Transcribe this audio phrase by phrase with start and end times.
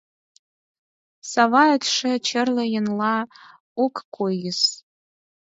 [1.31, 3.15] —Саваэтше черле еҥла
[3.83, 4.61] ок койыс.